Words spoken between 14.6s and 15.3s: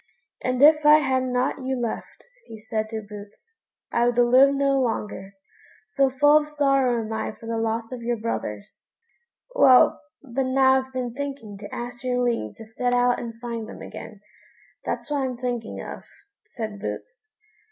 that's what